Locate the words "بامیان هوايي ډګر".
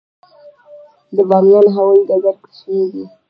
1.29-2.35